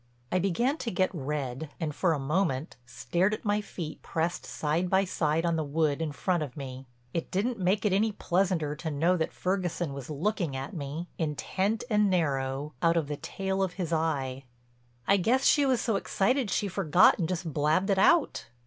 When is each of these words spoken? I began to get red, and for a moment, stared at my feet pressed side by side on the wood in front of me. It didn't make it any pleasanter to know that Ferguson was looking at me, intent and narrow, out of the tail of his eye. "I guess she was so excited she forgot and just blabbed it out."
I 0.31 0.39
began 0.39 0.77
to 0.77 0.89
get 0.89 1.13
red, 1.13 1.69
and 1.79 1.93
for 1.93 2.13
a 2.13 2.17
moment, 2.17 2.75
stared 2.87 3.35
at 3.35 3.45
my 3.45 3.61
feet 3.61 4.01
pressed 4.01 4.47
side 4.47 4.89
by 4.89 5.05
side 5.05 5.45
on 5.45 5.57
the 5.57 5.63
wood 5.63 6.01
in 6.01 6.11
front 6.11 6.41
of 6.41 6.57
me. 6.57 6.87
It 7.13 7.29
didn't 7.29 7.59
make 7.59 7.85
it 7.85 7.93
any 7.93 8.11
pleasanter 8.11 8.75
to 8.77 8.89
know 8.89 9.15
that 9.15 9.31
Ferguson 9.31 9.93
was 9.93 10.09
looking 10.09 10.55
at 10.55 10.73
me, 10.73 11.07
intent 11.19 11.83
and 11.87 12.09
narrow, 12.09 12.73
out 12.81 12.97
of 12.97 13.09
the 13.09 13.17
tail 13.17 13.61
of 13.61 13.73
his 13.73 13.93
eye. 13.93 14.45
"I 15.07 15.17
guess 15.17 15.45
she 15.45 15.67
was 15.67 15.79
so 15.81 15.97
excited 15.97 16.49
she 16.49 16.67
forgot 16.67 17.19
and 17.19 17.29
just 17.29 17.53
blabbed 17.53 17.91
it 17.91 17.99
out." 17.99 18.47